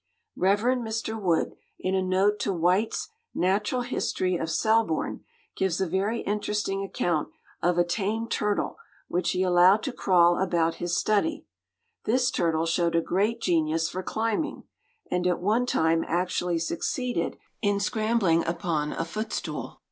[0.35, 0.61] Rev.
[0.61, 1.21] Mr.
[1.21, 5.23] Wood, in a note to White's Natural History of Selborne,
[5.55, 7.29] gives a very interesting account
[7.61, 8.77] of a tame turtle
[9.09, 11.45] which he allowed to crawl about his study.
[12.05, 14.63] This turtle showed a great genius for climbing,
[15.11, 19.79] and at one time actually succeeded in scrambling upon a footstool.